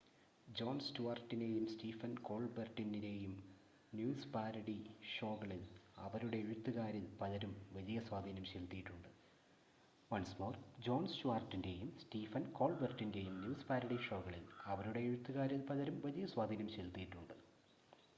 [0.47, 3.33] John സ്റ്റുവാർട്ടിൻ്റെയും Stephen കോൾബെർട്ടിൻ്റെയും
[3.93, 4.75] news parody
[5.09, 5.61] ഷോകളിൽ
[5.97, 9.09] അവരുടെ എഴുത്തുകാരിൽ പലരും വലിയ സ്വാധീനം ചെലുത്തിയിട്ടുണ്ട്